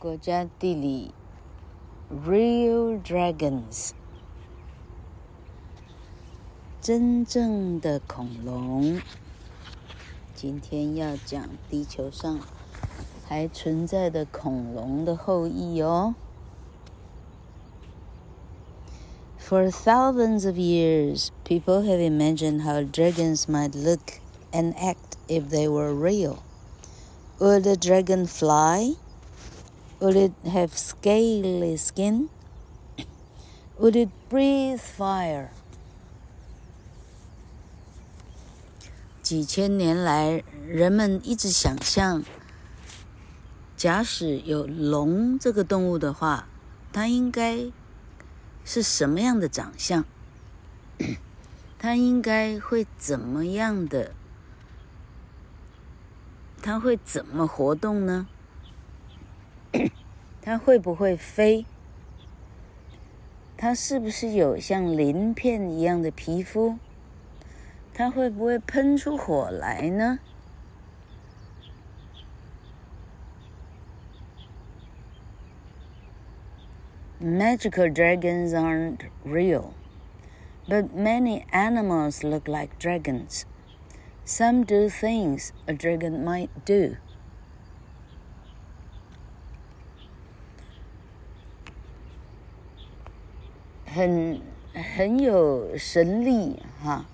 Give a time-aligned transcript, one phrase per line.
[0.00, 1.12] 国家地理，
[2.10, 3.90] Real dragons，
[6.80, 9.00] 真正的恐龙。
[10.34, 12.38] 今天要讲地球上
[13.26, 16.14] 还存在的恐龙的后裔哦。
[19.38, 24.20] For thousands of years, people have imagined how dragons might look
[24.52, 26.38] and act if they were real.
[27.38, 28.96] Would a dragon fly?
[30.01, 32.29] Would it have scaly skin?
[33.77, 35.49] Would it breathe fire?
[39.21, 42.23] 几千年来，人们一直想象，
[43.77, 46.47] 假使有龙这个动物的话，
[46.91, 47.71] 它应该
[48.65, 50.03] 是什么样的长相？
[51.77, 54.15] 它应该会怎么样的？
[56.63, 58.27] 它会怎么活动呢？
[60.42, 61.66] 它会不会飞？
[63.56, 66.78] 它是不是有像鳞片一样的皮肤？
[67.94, 70.18] 它会不会喷出火来呢？
[77.18, 79.70] Magical dragons aren't real,
[80.68, 83.44] but many animals look like dragons.
[84.26, 86.96] Some do things a dragon might do.
[93.93, 94.39] 很
[94.95, 97.05] 很有神力哈，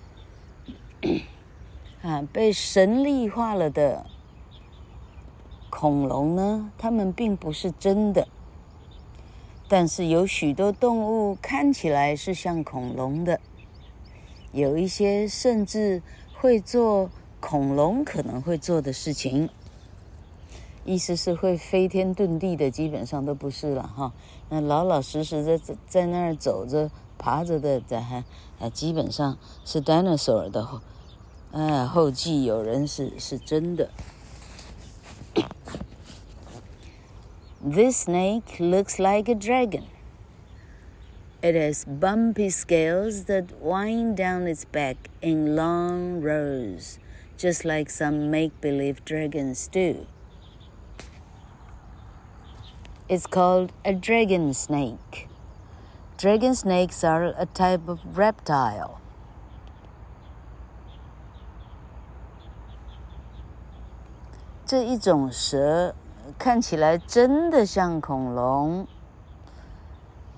[2.02, 4.06] 啊，被神力化了的
[5.68, 8.28] 恐龙呢，它们并不是真的，
[9.68, 13.40] 但是有许多动物看起来是像恐龙的，
[14.52, 16.00] 有一些甚至
[16.34, 19.48] 会做恐龙可能会做的事情。
[20.87, 24.13] 意思是会飞天遁地的，基本上都不是了哈。
[24.49, 28.23] 那老老实实的在在那儿走着、爬着的，在还
[28.59, 30.81] 啊，基本上是 dinosaur 的后，
[31.51, 33.89] 哎，后继有人是是真的。
[37.65, 39.83] This snake looks like a dragon.
[41.41, 46.97] It has bumpy scales that wind down its back in long rows,
[47.37, 50.05] just like some make-believe dragons do.
[53.08, 55.28] It's called a dragon snake.
[56.18, 58.96] Dragon snakes are a type of reptile.
[64.66, 65.94] 这一种蛇
[66.38, 68.86] 看起来真的像恐龙，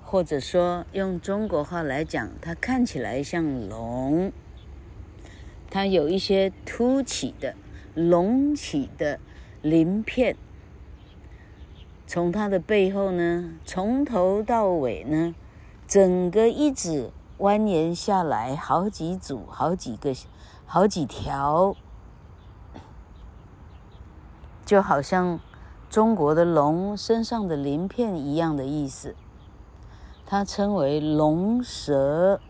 [0.05, 4.31] 或者说用中国话来讲，它看起来像龙。
[5.69, 7.55] 它有一些凸起的、
[7.95, 9.19] 隆起的
[9.61, 10.37] 鳞片。
[12.13, 15.33] 从它的背后呢，从头到尾呢，
[15.87, 20.13] 整个一直蜿蜒下来，好几组、好几个、
[20.65, 21.73] 好几条，
[24.65, 25.39] 就好像
[25.89, 29.15] 中国的龙身上的鳞片一样的意思。
[30.25, 32.41] 它称为龙蛇。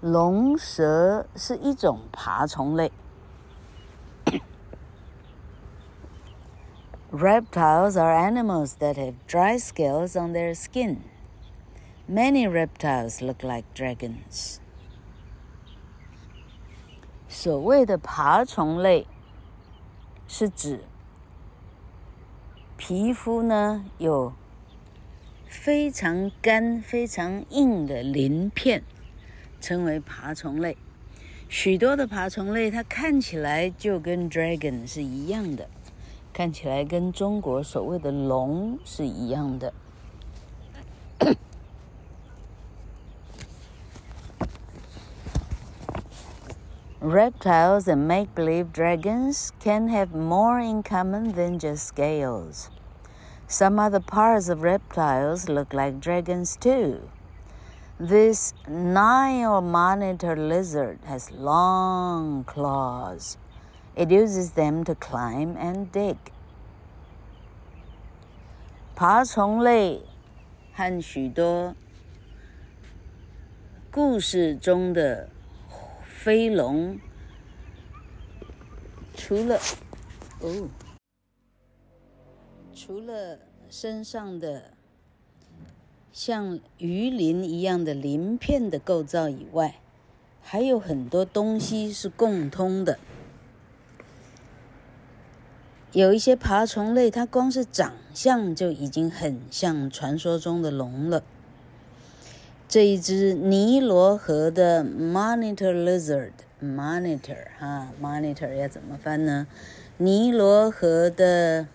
[0.00, 2.92] 龙蛇是一种爬虫类。
[7.12, 11.02] Reptiles are animals that have dry scales on their skin.
[12.08, 14.58] Many reptiles look like dragons.
[17.28, 19.06] 所谓的爬虫类，
[20.28, 20.84] 是指
[22.76, 24.32] 皮肤呢有
[25.48, 28.84] 非常干、非常硬的鳞片，
[29.60, 30.76] 称为爬虫类。
[31.48, 35.68] 许多的爬虫类，它看起来就跟 dragon 是一样的。
[36.33, 39.73] 看起来跟中国所谓的龙是一样的。
[47.01, 52.69] Reptiles and make-believe dragons can have more in common than just scales.
[53.47, 57.09] Some other parts of reptiles look like dragons too.
[57.99, 63.37] This Nile monitor lizard has long claws.
[64.00, 66.16] It uses them to climb and dig.
[68.96, 70.00] 爬虫类
[70.72, 71.74] 和许多
[73.90, 75.28] 故事中的
[76.02, 76.98] 飞龙，
[79.14, 79.60] 除了
[80.40, 80.70] 哦，
[82.74, 83.38] 除了
[83.68, 84.72] 身上的
[86.10, 89.74] 像鱼鳞一样的鳞片的构造以外，
[90.40, 92.98] 还有很多东西是共通的。
[95.92, 101.24] 有一些爬虫类，它光是长相就已经很像传说中的龙了。
[102.68, 109.48] 这一只尼罗河的 monitor lizard，monitor 哈，monitor 要怎么翻呢？
[109.96, 111.66] 尼罗河的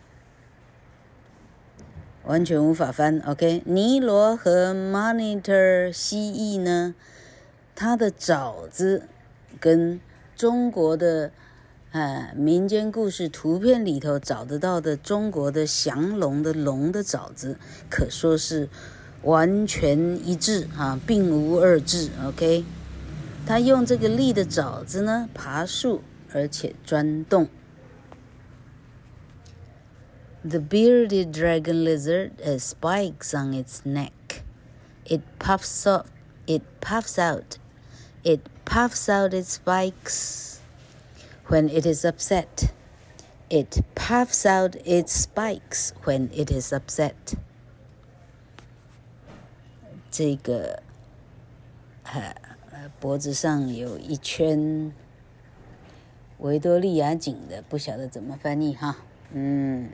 [2.23, 3.63] 完全无法翻，OK？
[3.65, 6.95] 尼罗河 monitor 蜥蜴呢，
[7.75, 9.09] 它的爪子
[9.59, 9.99] 跟
[10.37, 11.31] 中国的。
[11.95, 17.57] 哎，民间故事图片里头找得到的中国的降龙的龙的爪子，
[17.89, 18.67] 可说是
[19.23, 19.97] 完全
[20.27, 22.09] 一致啊，并无二致。
[22.25, 22.65] OK，
[23.45, 26.01] 他用这个利的爪子呢爬树，
[26.33, 27.47] 而且钻洞。
[30.43, 34.41] The bearded dragon lizard has spikes on its neck.
[35.05, 36.07] It puffs up.
[36.45, 37.55] It puffs out.
[38.21, 40.54] It puffs out its spikes.
[41.47, 42.73] When it is upset,
[43.49, 45.93] it puffs out its spikes.
[46.03, 47.13] When it is upset，
[50.09, 50.81] 这个，
[52.03, 52.35] 呃，
[52.99, 54.91] 脖子上有一圈
[56.39, 58.97] 维多利亚颈的，不晓得怎么翻译哈。
[59.31, 59.91] 嗯，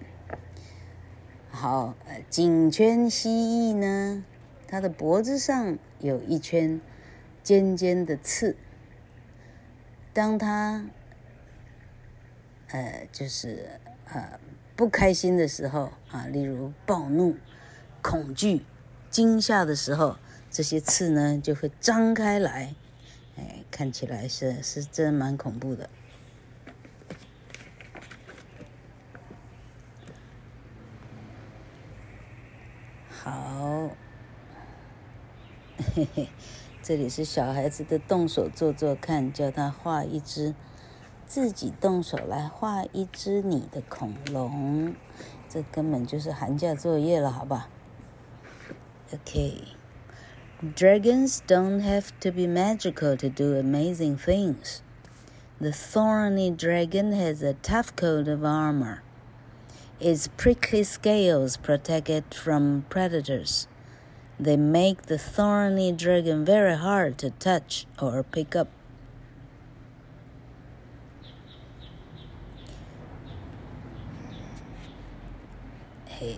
[1.50, 1.95] 好，
[2.30, 4.24] 颈圈蜥蜴呢，
[4.68, 6.80] 它的脖子上有一圈
[7.44, 8.56] 尖尖的刺，
[10.13, 10.86] 当它
[12.71, 14.39] 呃，就是呃
[14.77, 17.35] 不开心的时候啊，例如暴怒、
[18.01, 18.65] 恐惧、
[19.09, 20.18] 惊吓的时候，
[20.50, 22.73] 这些刺呢就会张开来，
[23.38, 25.89] 哎，看起来是是真蛮恐怖的。
[33.09, 33.89] 好，
[35.94, 36.29] 嘿嘿，
[36.81, 40.56] 这里是小孩子的动手做做看，叫他画一只。
[41.30, 44.94] 自己动手来画一只你的恐龙，
[45.48, 47.68] 这根本就是寒假作业了，好吧？
[49.12, 49.74] Okay.
[50.74, 54.80] Dragons don't have to be magical to do amazing things.
[55.60, 59.02] The thorny dragon has a tough coat of armor.
[60.00, 63.66] Its prickly scales protect it from predators.
[64.38, 68.68] They make the thorny dragon very hard to touch or pick up.
[76.23, 76.35] 嘿，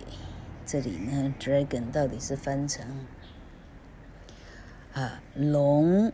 [0.64, 2.86] 这里呢，dragon 到底是翻成
[4.94, 6.10] 啊龙？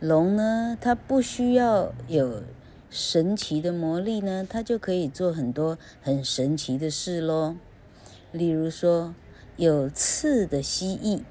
[0.00, 2.42] 龙呢，它不需要有
[2.90, 7.54] 神奇的魔力呢，它就可以做很多很神奇的事喽。
[8.32, 9.14] 例如说，
[9.56, 11.22] 有刺的蜥蜴，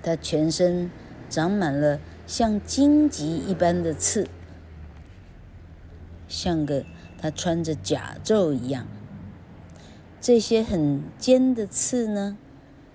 [0.00, 0.88] 它全身
[1.28, 4.28] 长满了像荆棘一般的刺，
[6.28, 6.84] 像个。
[7.20, 8.88] 它穿着甲胄一样，
[10.22, 12.38] 这些很尖的刺呢，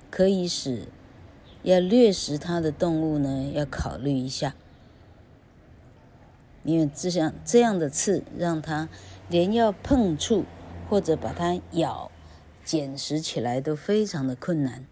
[0.09, 0.87] 可以使
[1.61, 4.55] 要掠食它的动物呢要考虑一下，
[6.63, 8.89] 因为这样这样的刺让它
[9.29, 10.45] 连要碰触
[10.89, 12.09] 或者把它咬、
[12.63, 14.87] 捡拾起来都非常的困难。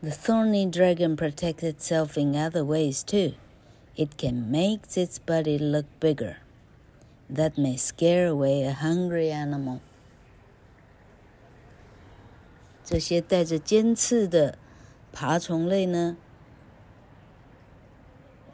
[0.00, 3.34] The thorny dragon protects itself in other ways too.
[3.94, 6.36] It can make its body look bigger.
[7.32, 9.78] That may scare away a hungry animal。
[12.84, 14.58] 这些带着尖刺的
[15.12, 16.16] 爬虫类呢，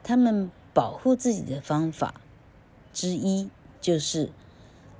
[0.03, 2.21] 它们保护自己的方法
[2.93, 3.49] 之一
[3.81, 4.29] 就是，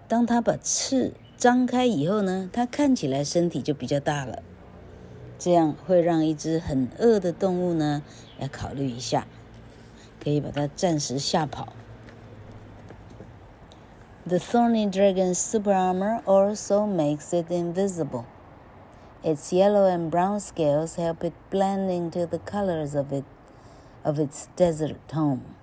[0.07, 4.41] 当它把刺张开以后呢，它看起来身体就比较大了，
[5.37, 8.01] 这样会让一只很饿的动物呢，
[8.39, 9.27] 要考虑一下，
[10.19, 11.73] 可以把它暂时吓跑。
[14.26, 18.24] The thorny dragon's super armor also makes it invisible.
[19.24, 23.24] Its yellow and brown scales help it blend into the colors of it,
[24.04, 25.56] of its desert home.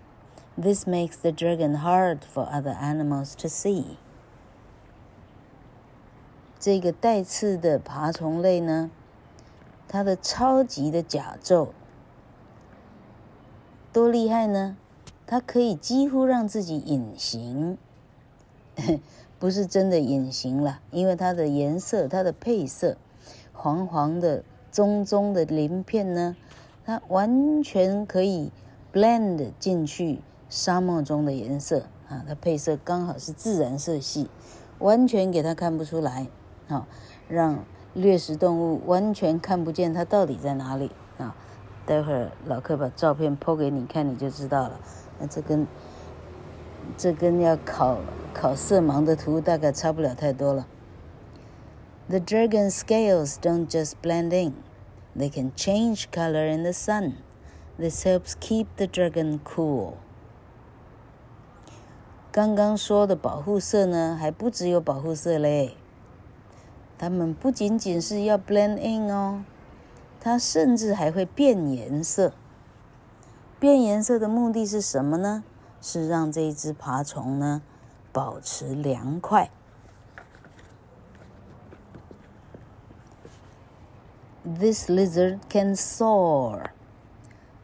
[0.57, 3.97] This makes the dragon hard for other animals to see.
[6.59, 8.91] 这个带刺的爬虫类呢，
[9.87, 11.69] 它的超级的甲胄
[13.93, 14.75] 多厉害呢？
[15.25, 17.77] 它可以几乎让自己隐形。
[19.38, 22.96] 不是真的隐形了，因为它的颜色、它的配色，
[23.52, 26.36] 黄黄的、棕棕的鳞片呢，
[26.84, 28.50] 它完全可以
[28.92, 34.28] blend 进去沙漠中的颜色啊，它配色刚好是自然色系，
[34.78, 36.28] 完全给它看不出来
[36.68, 36.86] 啊，
[37.28, 41.36] 让掠食动物完全看不见它到底在哪里啊。
[41.86, 44.80] 待会儿老柯把照片 po 给你看，你就知道了。
[45.18, 45.66] 那这跟
[46.96, 47.98] 这跟要考
[48.32, 50.66] 考色盲的图大概差不了太多了。
[52.08, 54.54] The dragon scales don't just blend in;
[55.16, 57.14] they can change color in the sun.
[57.78, 59.94] This helps keep the dragon cool.
[62.30, 65.76] 刚刚说的保护色呢，还不只有保护色嘞。
[66.98, 69.44] 它们不仅仅是要 blend in 哦，
[70.20, 72.32] 它甚至还会变颜色。
[73.58, 75.42] 变颜色的目的是什么呢？
[75.83, 77.61] 是让这一只爬虫呢
[78.11, 79.49] 保持凉快。
[84.45, 86.71] This lizard can soar.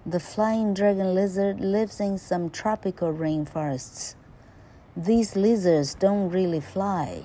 [0.05, 4.15] The flying dragon lizard lives in some tropical rainforests.
[4.95, 7.23] These lizards don't really fly.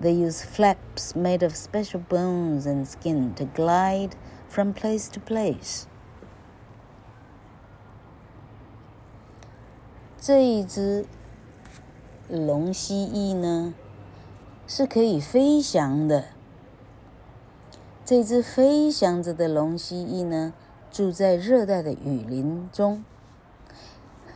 [0.00, 4.14] They use flaps made of special bones and skin to glide
[4.48, 5.86] from place to place.
[10.25, 11.05] 这一只
[12.27, 13.75] 龙蜥蜴呢，
[14.65, 16.25] 是可以飞翔的。
[18.03, 20.51] 这只飞翔着的龙蜥蜴呢，
[20.89, 23.05] 住在热带的雨林中，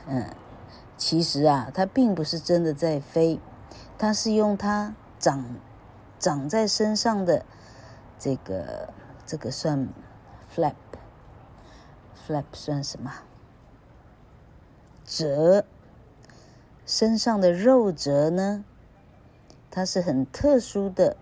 [0.06, 0.30] 嗯，
[0.96, 3.40] 其实啊，它并不是真的在飞，
[3.98, 5.44] 它是用它长
[6.20, 7.44] 长在身上的
[8.20, 8.94] 这个
[9.26, 9.90] 这个算
[10.56, 13.12] flap，flap 算什么？
[15.04, 15.66] 折，
[16.90, 18.66] 身上的肉褶呢，
[19.70, 21.16] 它是很特殊的、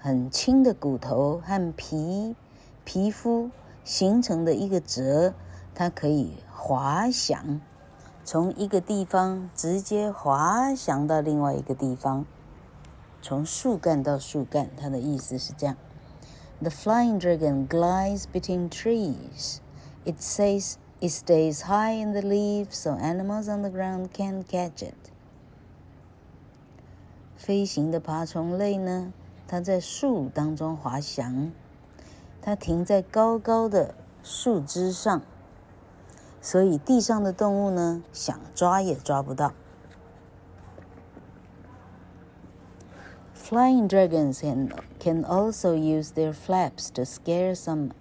[0.00, 2.34] 很轻的骨头和皮
[2.84, 3.48] 皮肤。
[3.84, 5.34] 形成的一个褶，
[5.72, 7.60] 它可以滑翔，
[8.24, 12.24] 从一个地方直接滑翔到另外一个地方，
[13.20, 14.68] 从树干到树干。
[14.76, 15.76] 它的意思是这样
[16.60, 19.58] ：The flying dragon glides between trees.
[20.04, 24.81] It says it stays high in the leaves so animals on the ground can't catch
[24.81, 24.95] it.
[27.35, 29.13] 飞行的爬虫类呢，
[29.47, 31.51] 它在树当中滑翔。
[32.41, 33.93] 它停在高高的
[34.23, 35.21] 树枝上，
[36.41, 39.53] 所以地上的动物呢，想抓也抓不到。
[43.35, 44.69] Flying dragons can
[44.99, 47.91] can also use their flaps to scare some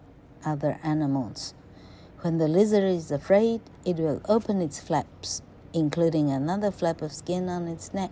[0.42, 1.50] other animals.
[2.22, 5.42] When the lizard is afraid, it will open its flaps,
[5.74, 8.12] including another flap of skin on its neck.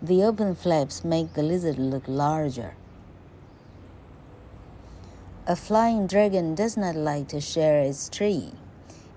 [0.00, 2.74] The open flaps make the lizard look larger.
[5.46, 8.52] A flying dragon does not like to share its tree.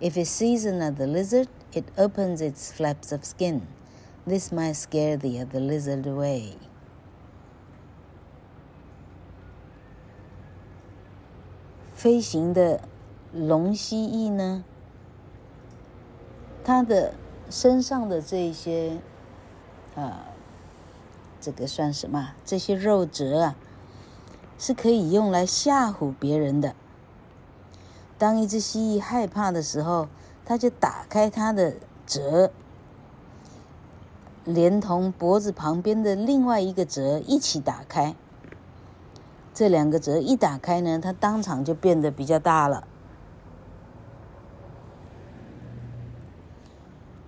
[0.02, 3.66] If it sees another lizard, it opens its flaps of skin.
[4.26, 6.56] This might scare the other lizard away.
[11.98, 12.80] 飞行的
[13.34, 14.64] 龙蜥蜴呢？
[16.64, 17.16] 它的
[17.50, 19.00] 身上的这些，
[19.96, 20.26] 啊，
[21.42, 22.36] 这个算什么？
[22.46, 23.56] 这些肉褶啊。
[24.60, 26.76] 是可以用来吓唬别人的。
[28.18, 30.08] 当一只蜥蜴害怕的时候，
[30.46, 32.52] 它就打开它的褶，
[34.46, 38.16] 连同脖子旁边的另外一个褶一起打开。
[39.58, 42.88] 这两个折一打开呢，它当场就变得比较大了。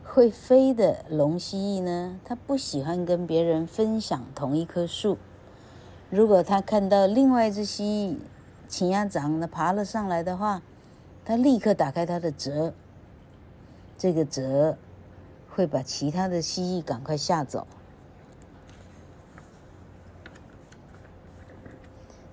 [0.04, 5.18] 会飞的龙蜥蜴呢，它不喜欢跟别人分享同一棵树。
[6.12, 8.18] 如果它看到另外一只蜥蜴，
[8.68, 10.62] 青鸭掌的爬了上来的话，
[11.26, 12.76] 它立刻打开它的折，
[13.98, 14.78] 这个折
[15.50, 17.66] 会把其他的蜥蜴赶快吓走。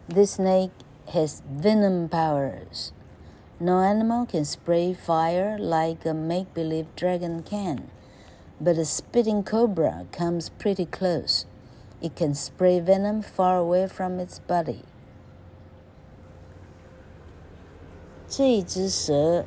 [0.07, 0.71] This snake
[1.13, 2.91] has venom powers.
[3.59, 7.89] No animal can spray fire like a make-believe dragon can,
[8.59, 11.45] but a spitting cobra comes pretty close.
[12.01, 14.83] It can spray venom far away from its body.
[18.27, 19.45] 这只蛇，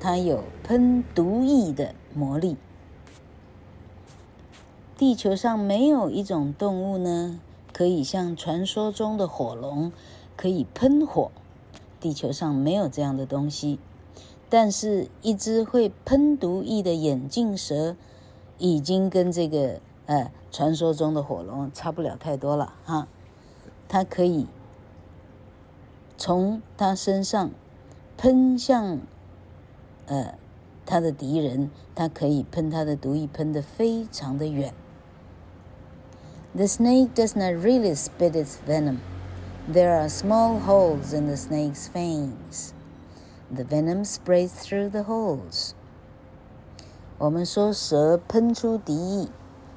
[0.00, 2.56] 它有喷毒液的魔力。
[4.96, 7.40] 地球上没有一种动物呢，
[7.75, 9.91] 可以像传说中的火龙，
[10.37, 11.29] 可以喷火。
[11.99, 13.79] 地球上没有这样的东西。
[14.49, 17.97] 但是，一只会喷毒液的眼镜蛇，
[18.57, 19.81] 已经跟这个。
[20.05, 23.07] 呃，传说中的火龙差不了太多了哈，
[23.89, 24.45] 它可以
[26.15, 27.49] 从它身上
[28.15, 28.99] 喷向
[30.05, 30.37] 呃
[30.85, 34.73] 它的敌人，它可以喷它的毒液喷得非常的远。
[36.55, 39.01] The snake does not really spit its venom.
[39.67, 42.73] There are small holes in the snake's fangs.
[43.51, 45.73] The venom sprays through the holes.
[47.17, 49.29] 我们说蛇喷出敌意，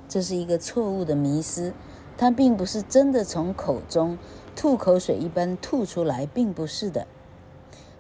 [0.08, 1.75] 这是一个错误的迷思，
[2.16, 4.16] 它并不是真的从口中
[4.54, 7.08] 吐口水一般吐出来，并不是的。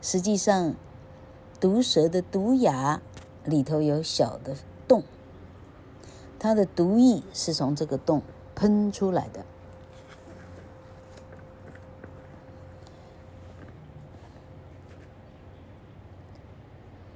[0.00, 0.76] 实际上，
[1.58, 3.02] 毒蛇的毒牙
[3.44, 4.54] 里头有小的
[4.86, 5.02] 洞，
[6.38, 8.22] 它的毒液是从这个洞
[8.57, 9.45] 喷出来的。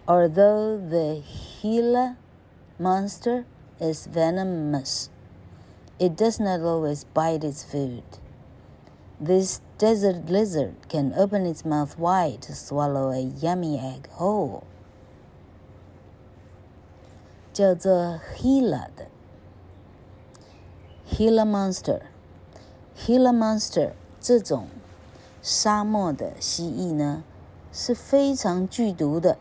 [0.07, 1.21] Although the
[1.61, 2.15] Gila
[2.79, 3.45] monster
[3.79, 5.09] is venomous,
[5.99, 8.03] it does not always bite its food.
[9.19, 14.63] This desert lizard can open its mouth wide to swallow a yummy egg whole.
[17.51, 19.07] 叫做 Gila 的
[21.14, 24.66] Gila monster，Gila monster 这种
[25.42, 27.22] 沙漠的蜥蜴呢，
[27.70, 29.36] 是非常剧毒的。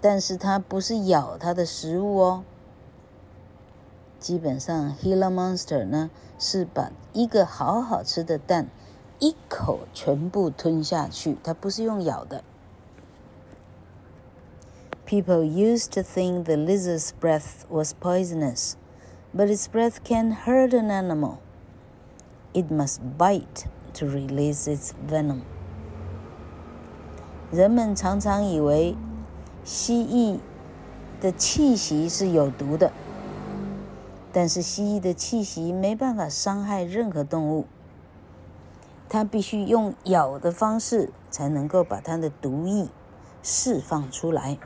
[0.00, 2.44] 但是它不是咬它的食物哦。
[4.18, 8.68] 基本上，Gila monster 呢是把一个好好吃的蛋
[9.18, 12.42] 一口全部吞下去，它不是用咬的。
[15.06, 18.72] People used to think the lizard's breath was poisonous,
[19.34, 21.38] but its breath can hurt an animal.
[22.52, 25.40] It must bite to release its venom.
[27.50, 28.96] 人们常常以为。
[29.64, 30.40] 蜥蜴
[31.20, 32.90] 的气息是有毒的，
[34.32, 37.66] 但是蜥蜴的气息没办法伤害任何动物，
[39.08, 42.88] 它必须用咬的方式才能够把它的毒液
[43.40, 44.58] 释放出来。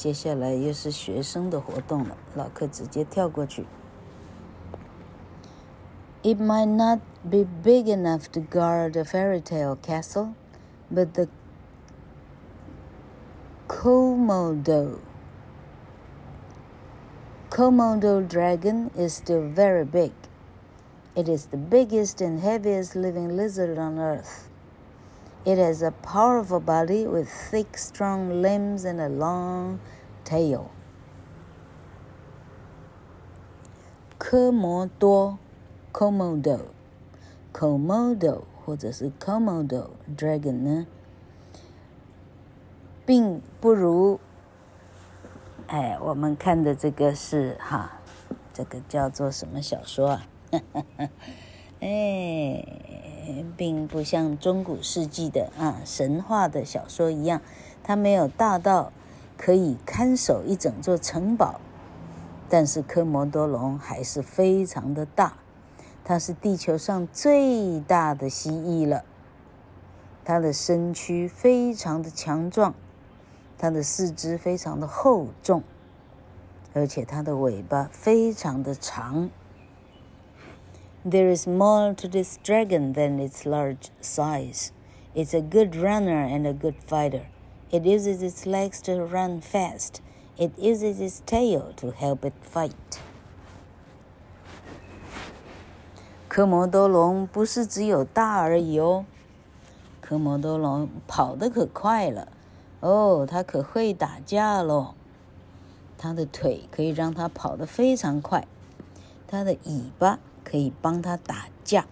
[0.00, 3.64] 接下来又是学生的活动了，老课直接跳过去。
[6.22, 10.34] It might not be big enough to guard a fairy tale castle,
[10.92, 11.28] but the
[13.68, 14.98] Komodo
[17.48, 20.12] Komodo dragon is still very big.
[21.14, 24.49] It is the biggest and heaviest living lizard on earth.
[25.44, 29.78] It has a powerful body with thick, strong limbs and a long
[30.24, 30.70] tail.
[34.18, 35.38] 科摩多。
[35.92, 40.86] Komodo，Komodo 或者是 Komodo dragon 呢，
[43.06, 44.20] 并不如，
[45.66, 47.92] 哎，我们看的这个是哈，
[48.52, 50.26] 这个叫做什么小说啊？
[51.80, 52.89] 哎，
[53.55, 57.41] 并不像中古世纪的啊神话的小说一样，
[57.83, 58.91] 它没有大到
[59.37, 61.59] 可以看守一整座城堡，
[62.49, 65.33] 但是科摩多龙还是非常的大。
[66.03, 69.05] 它是地球上最大的蜥蜴了。
[70.25, 72.73] 它的身躯非常的强壮，
[73.57, 75.63] 它的四肢非常的厚重，
[76.73, 79.29] 而且它的尾巴非常的长。
[81.04, 84.72] There is more to this dragon than its large size.
[85.14, 87.26] It's a good runner and a good fighter.
[87.70, 90.00] It uses its legs to run fast.
[90.36, 92.74] It uses its tail to help it fight.
[96.28, 99.06] 科摩多龙不是只有大而已哦，
[100.02, 102.28] 科摩多龙跑得可快了，
[102.80, 104.94] 哦，它可会打架喽。
[105.96, 108.46] 它的腿可以让它跑得非常快，
[109.26, 110.18] 它的尾巴
[110.50, 111.86] 可以帮它打架。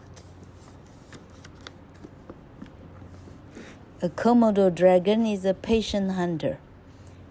[4.00, 6.58] A Komodo dragon is a patient hunter.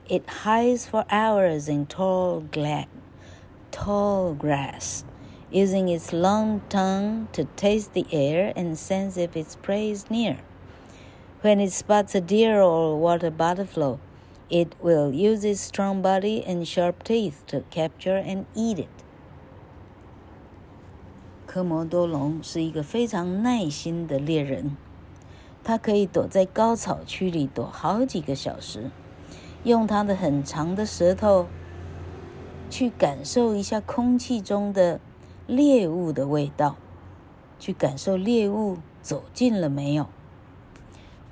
[0.07, 2.43] It hides for hours in tall
[3.71, 5.03] tall grass.
[5.53, 10.39] using its long tongue to taste the air and sense if its prey is near.
[11.41, 13.99] When it spots a deer or water buffalo,
[14.49, 18.96] it will use its strong body and sharp teeth to capture and eat it.
[21.58, 24.76] 科摩多龙是一个非常耐心的猎人，
[25.64, 28.92] 它可以躲在高草区里躲好几个小时，
[29.64, 31.48] 用它的很长的舌头
[32.70, 35.00] 去感受一下空气中的。
[35.48, 36.76] 猎物的味道，
[37.58, 40.06] 去感受猎物走近了没有。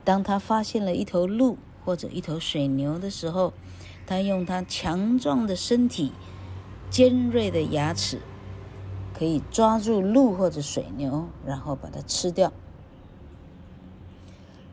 [0.03, 3.53] 当他发现了一头鹿或者一头水牛的时候，
[4.07, 6.13] 他用他强壮的身体、
[6.91, 8.21] 尖锐的牙齿，
[9.16, 12.52] 可以抓住鹿或者水牛，然后把它吃掉。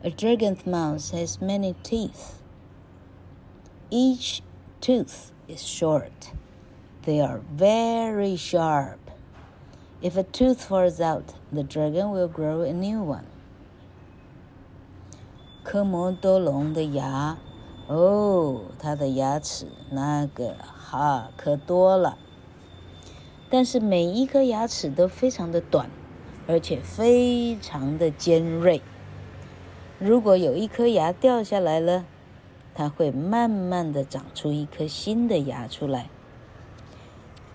[0.01, 2.35] A dragon's mouth has many teeth.
[3.89, 4.39] Each
[4.81, 6.31] tooth is short.
[7.05, 8.99] They are very sharp.
[10.01, 13.25] If a tooth falls out, the dragon will grow a new one.
[15.63, 17.37] 科摩多龙的牙，
[17.87, 22.17] 哦，它的牙齿那个哈可多了。
[23.56, 25.88] 但是每一颗牙齿都非常的短，
[26.48, 28.82] 而且非常的尖锐。
[30.00, 32.04] 如果有一颗牙掉下来了，
[32.74, 36.10] 它会慢慢的长出一颗新的牙出来。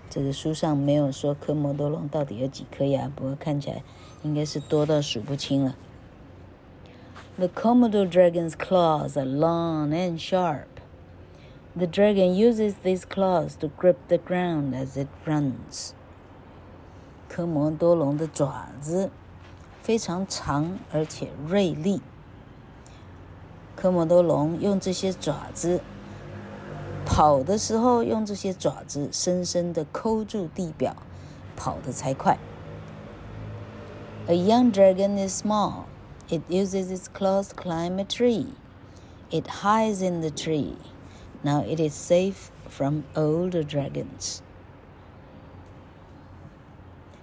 [0.08, 3.82] 这个书上没有说科莫多龙到底有几颗牙，不过看起来
[4.22, 5.76] 应该是多到数不清了。
[7.36, 10.69] The Komodo dragon's claws are long and sharp.
[11.77, 15.93] The dragon uses these claws to grip the ground as it runs.
[17.27, 19.11] 科摩多龙的爪子
[19.83, 22.01] 非常长而且锐利。
[23.75, 25.81] 科摩多龙用这些爪子
[27.05, 30.95] 跑的时候，用这些爪子深深地抠住地表，
[31.57, 32.37] 跑得才快。
[34.27, 35.83] A young dragon is small.
[36.29, 38.47] It uses its claws to climb a tree.
[39.29, 40.77] It hides in the tree.
[41.42, 44.40] Now it is safe from old dragons.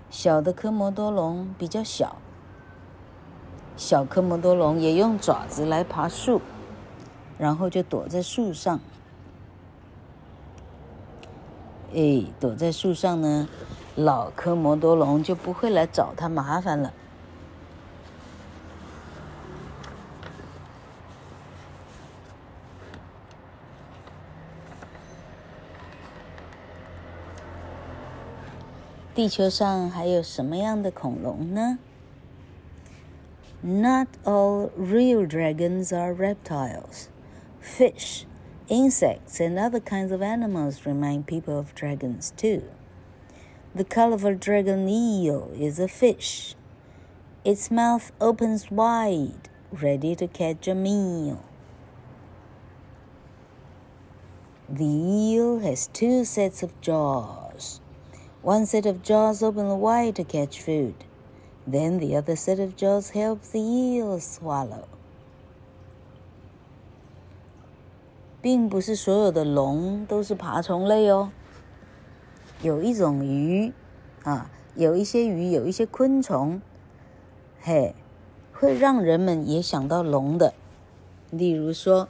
[0.09, 2.15] 小的科摩多龙比较小。
[3.75, 6.41] 小科摩多龙也用爪子来爬树，
[7.37, 8.79] 然后就躲在树上。
[11.93, 13.47] 哎，躲在树上呢，
[13.95, 16.91] 老科摩多龙就不会来找它麻烦了。
[29.16, 31.78] 地球上还有什么样的恐龙呢？
[33.62, 37.08] Not all real dragons are reptiles.
[37.60, 38.24] Fish,
[38.68, 42.62] insects, and other kinds of animals remind people of dragons too.
[43.74, 46.56] The colorful dragon eel is a fish.
[47.44, 51.44] Its mouth opens wide, ready to catch a meal.
[54.68, 57.45] The eel has two sets of jaws.
[58.43, 60.93] One set of jaws open wide to catch food.
[61.69, 64.85] Then the other set of jaws help the eel swallow.
[68.41, 71.31] 并不是所有的龙都是爬虫类哦。
[72.61, 73.73] 有一种鱼
[74.23, 76.61] 啊，有一些鱼，有一些昆虫，
[77.59, 77.93] 嘿，
[78.53, 80.53] 会让人们也想到龙的。
[81.31, 82.07] 例如说，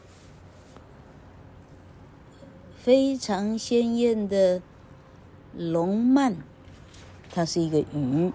[2.75, 4.61] 非常鲜艳的
[5.57, 6.35] 龙鳗，
[7.31, 8.31] 它是一个鱼。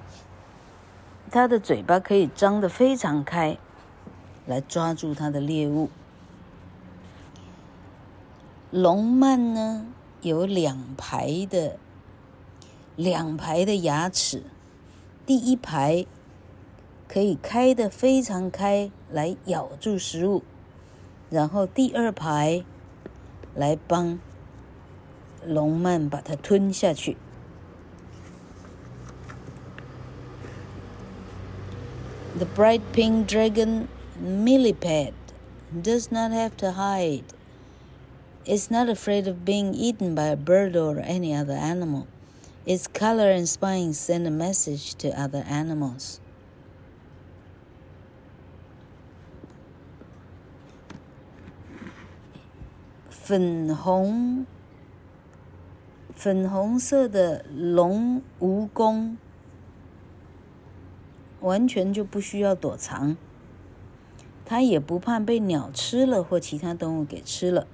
[1.30, 3.56] 它的嘴巴可以张得非常开，
[4.46, 5.88] 来抓住它的猎物。
[8.72, 9.86] 龙鳗呢，
[10.20, 11.78] 有两排的
[12.96, 14.42] 两排的牙齿，
[15.24, 16.04] 第一排
[17.06, 20.42] 可以开得非常开，来咬住食物，
[21.30, 22.64] 然后第二排
[23.54, 24.18] 来帮
[25.45, 27.17] 龙鳗把它吞下去。
[32.37, 33.87] The bright pink dragon
[34.19, 35.13] millipede
[35.73, 37.33] does not have to hide.
[38.45, 42.07] It's not afraid of being eaten by a bird or any other animal.
[42.65, 46.19] Its color and spines send a message to other animals.
[53.27, 54.45] 粉红
[56.14, 59.16] 粉红色的龙蜈蚣。
[61.40, 63.16] 完全就不需要躲藏，
[64.44, 67.66] 它也不怕被鸟吃了或其他动物给吃了，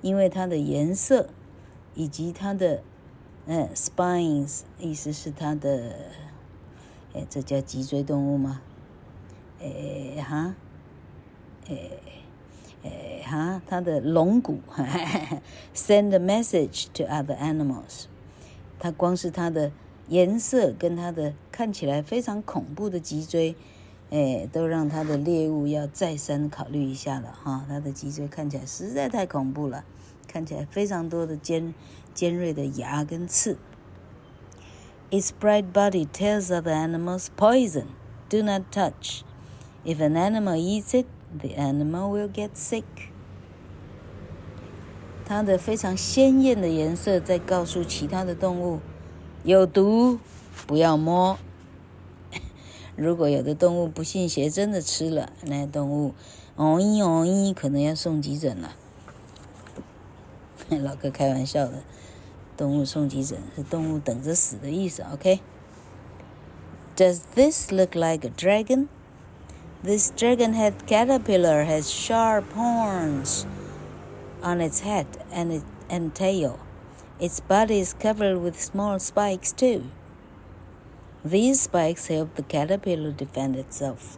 [0.00, 1.28] 因为它的颜色
[1.96, 2.84] 以及它的，
[3.46, 5.92] 嗯，spines，意思是它的，
[7.14, 8.62] 哎，这叫脊椎动物吗？
[9.60, 10.54] 哎哈，
[11.68, 11.76] 哎
[12.83, 14.59] 哎哈，它的龙骨，
[15.75, 18.05] send a message to other animals，
[18.79, 19.71] 它光是它的。
[20.09, 23.55] 颜色跟它的看起来非常恐怖的脊椎，
[24.09, 27.63] 哎，都让它的猎物要再三考虑一下了哈。
[27.69, 29.85] 它的脊椎看起来实在太恐怖了，
[30.27, 31.75] 看起来非常多的尖
[32.15, 33.59] 尖锐的牙跟刺。
[35.11, 37.85] Its bright body tells other animals poison,
[38.29, 39.21] do not touch.
[39.85, 41.05] If an animal eats it,
[41.38, 42.84] The animal will get sick.
[45.26, 48.80] 它的非常鲜艳的颜色在告诉其他的动物。
[49.42, 50.18] 有毒，
[50.66, 51.38] 不要摸。
[52.96, 56.14] 如果有的动物不信邪，真的吃了，那动物
[56.56, 58.74] 哦咦哦咦，可能要送急诊了。
[60.68, 61.82] 老哥开玩笑的，
[62.56, 65.02] 动物送急诊是动物等着死的意思。
[65.12, 68.88] OK？Does this look like a dragon?
[69.84, 73.44] This dragon-head caterpillar has sharp horns
[74.42, 76.58] on its head and, it, and tail.
[77.20, 79.90] Its body is covered with small spikes too.
[81.22, 84.16] These spikes help the caterpillar defend itself.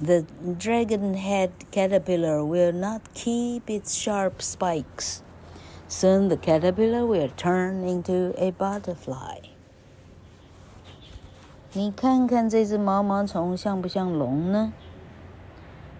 [0.00, 0.24] The
[0.56, 5.22] dragon head caterpillar will not keep its sharp spikes.
[5.92, 9.40] Soon the caterpillar will turn into a butterfly.
[11.74, 14.72] 你看看这只毛毛虫像不像龙呢？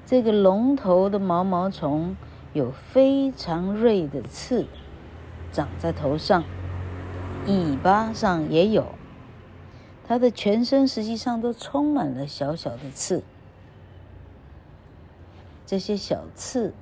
[0.06, 2.16] 这个龙头的毛毛虫
[2.54, 4.64] 有非常锐的刺，
[5.52, 6.42] 长在头上，
[7.46, 8.86] 尾巴上也有。
[10.08, 13.22] 它的全身实际上都充满了小小的刺。
[15.66, 16.72] 这些小刺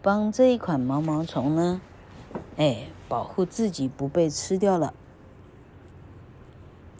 [0.00, 1.82] 帮这一款毛毛虫呢，
[2.56, 4.94] 哎，保护自己不被吃掉了。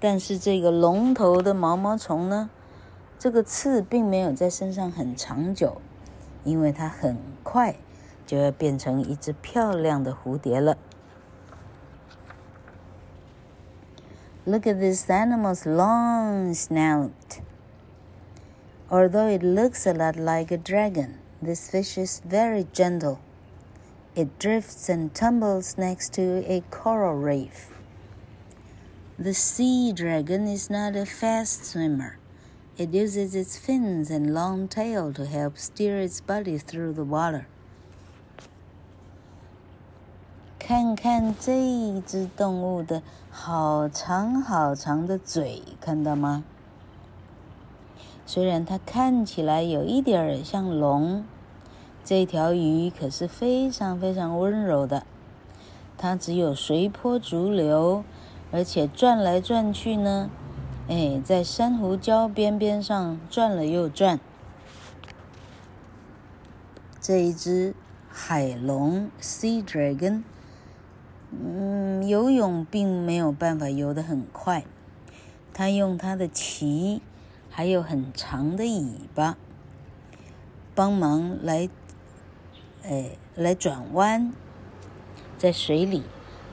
[0.00, 2.50] 但是这个龙头的毛毛虫呢，
[3.18, 5.80] 这个刺并没有在身上很长久，
[6.42, 7.76] 因为它很快
[8.26, 10.76] 就要变成一只漂亮的蝴蝶了。
[14.44, 17.10] Look at this animal's long snout.
[18.90, 23.18] Although it looks a lot like a dragon, this fish is very gentle.
[24.15, 27.69] It drifts and tumbles next to a coral reef.
[29.19, 32.17] The sea dragon is not a fast swimmer.
[32.77, 37.45] It uses its fins and long tail to help steer its body through the water.
[40.59, 46.43] 看看这一只动物的好长好长的嘴，看到吗？
[48.25, 51.23] 虽然它看起来有一点像龙，
[52.04, 55.06] 这条鱼可是非常非常温柔的。
[55.96, 58.04] 它只有随波逐流，
[58.50, 60.30] 而且转来转去呢，
[60.88, 64.18] 哎，在珊瑚礁边边上转了又转。
[67.00, 67.74] 这一只
[68.08, 70.22] 海龙 （Sea Dragon），
[71.30, 74.64] 嗯，游泳并没有办法游得很快，
[75.54, 77.00] 它用它的鳍。
[77.54, 79.36] 还有很长的尾巴，
[80.74, 81.68] 帮忙来，
[82.83, 84.33] 哎，来转弯，
[85.37, 86.03] 在水里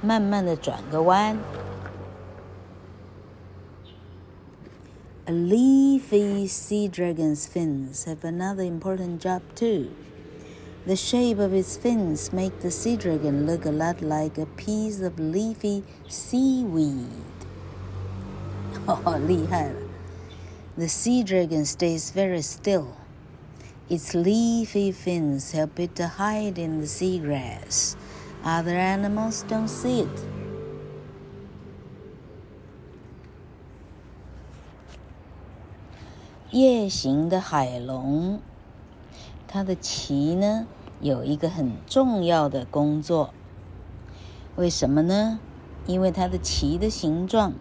[0.02, 1.38] 慢慢的转个弯。
[5.26, 9.90] A leafy sea dragon's fins have another important job too.
[10.86, 15.02] The shape of its fins make the sea dragon look a lot like a piece
[15.02, 17.06] of leafy seaweed.
[18.86, 19.80] 哦， 厉害了。
[20.76, 22.88] The sea dragon stays very still.
[23.89, 27.95] Its leafy fins help it to hide in the seagrass.
[28.43, 30.09] Other animals don't see it.
[36.51, 38.39] 夜行的海龙，
[39.47, 40.67] 它的鳍呢，
[41.01, 43.33] 有一个很重要的工作。
[44.55, 45.39] 为什么呢？
[45.87, 47.53] 因为它的鳍的形状，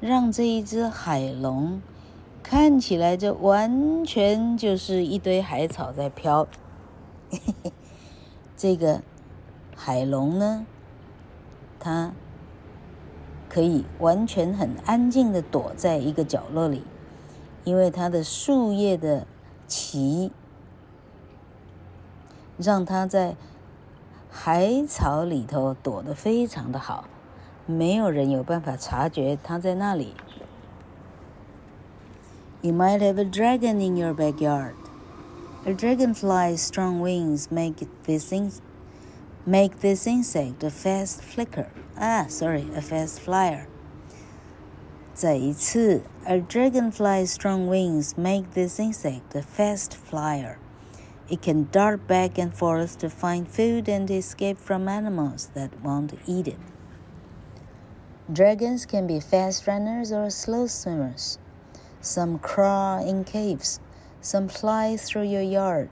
[0.00, 1.82] 让这一只海龙。
[2.48, 6.46] 看起来这完全就是一堆海草在飘。
[8.56, 9.02] 这个
[9.74, 10.64] 海龙呢，
[11.80, 12.12] 它
[13.48, 16.84] 可以完全很安静的躲在一个角落里，
[17.64, 19.26] 因为它的树叶的
[19.66, 20.30] 鳍，
[22.56, 23.34] 让它在
[24.30, 27.08] 海草里头躲得非常的好，
[27.66, 30.14] 没有人有办法察觉它在那里。
[32.65, 34.75] You might have a dragon in your backyard.
[35.65, 38.51] A dragonfly's strong wings make this in
[39.45, 41.69] make this insect a fast flicker.
[41.97, 43.67] Ah, sorry, a fast flyer.
[45.13, 50.57] 再一次, a dragonfly's strong wings make this insect a fast flyer.
[51.29, 56.13] It can dart back and forth to find food and escape from animals that won't
[56.27, 56.59] eat it.
[58.31, 61.37] Dragons can be fast runners or slow swimmers.
[62.06, 63.80] Some crawl in caves.
[64.22, 65.88] Some fly through your yard.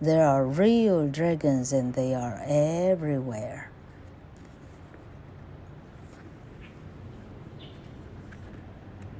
[0.00, 3.66] There are real dragons and they are everywhere.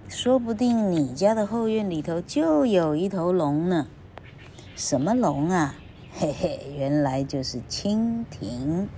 [0.08, 3.86] 说不定你家的后院里头就有一头龙呢。
[4.74, 5.74] 什么龙啊？
[6.10, 8.88] 嘿嘿，原来就是蜻蜓。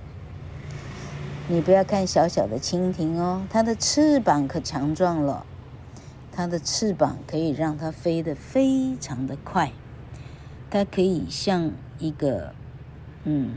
[1.49, 5.45] 你不要看小小的蜻蜓哦，它的翅膀可强壮了。
[6.41, 9.73] 它的翅膀可以让它飞得非常的快，
[10.71, 12.55] 它可以像一个，
[13.25, 13.57] 嗯，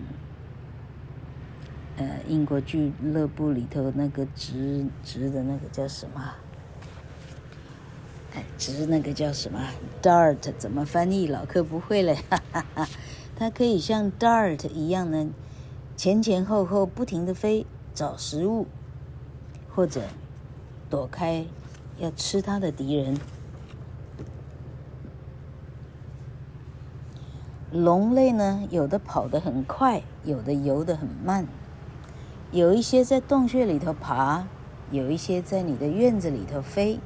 [1.96, 6.34] 呃，英国俱乐部里头那个直直的那个叫什么？
[8.36, 9.62] 哎，直那个叫什么
[10.02, 11.26] ？Dart 怎么翻译？
[11.26, 12.90] 老客不会了，哈哈哈。
[13.38, 15.30] 它可以像 Dart 一样呢，
[15.96, 18.68] 前前后后不停地飞，找食物，
[19.74, 20.02] 或者
[20.90, 21.46] 躲开
[21.98, 23.18] 要吃它的敌人。
[27.72, 31.48] 龙类呢，有的跑得很快，有的游得很慢。
[32.52, 34.46] 有一些在洞穴里头爬，
[34.92, 37.00] 有一些在你的院子里头飞。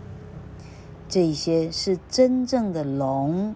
[1.07, 3.55] 这些是真正的龙，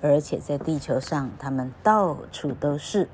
[0.00, 3.08] 而且在地球上，它们到处都是。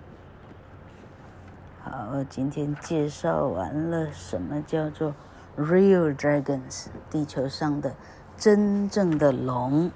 [1.82, 5.14] 好，今天介绍完了什么叫做
[5.57, 7.95] real dragons，地球上的
[8.37, 9.91] 真正的龙。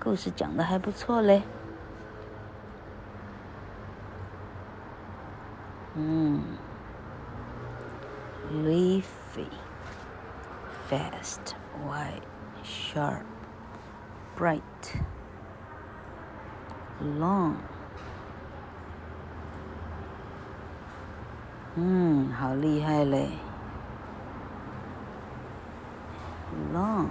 [0.00, 1.42] 故事讲得还不错嘞。
[5.94, 6.42] 嗯，
[8.52, 9.46] leafy,
[10.90, 11.54] fast,
[11.86, 12.22] wide,
[12.64, 13.22] sharp,
[14.36, 14.60] bright,
[17.18, 17.54] long。
[21.76, 23.30] 嗯，好厉害嘞
[26.73, 27.07] ，long。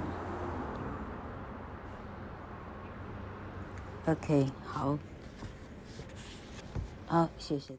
[4.06, 4.98] OK，好，
[7.06, 7.78] 好，谢谢。